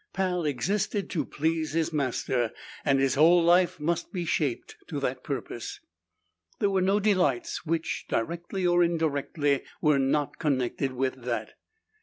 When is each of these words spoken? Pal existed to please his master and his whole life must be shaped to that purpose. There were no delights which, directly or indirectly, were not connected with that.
Pal 0.13 0.45
existed 0.45 1.11
to 1.11 1.23
please 1.23 1.73
his 1.73 1.93
master 1.93 2.51
and 2.83 2.99
his 2.99 3.13
whole 3.13 3.43
life 3.43 3.79
must 3.79 4.11
be 4.11 4.25
shaped 4.25 4.75
to 4.87 4.99
that 4.99 5.23
purpose. 5.23 5.79
There 6.57 6.71
were 6.71 6.81
no 6.81 6.99
delights 6.99 7.67
which, 7.67 8.05
directly 8.09 8.65
or 8.65 8.83
indirectly, 8.83 9.61
were 9.79 9.99
not 9.99 10.39
connected 10.39 10.93
with 10.93 11.21
that. 11.25 11.53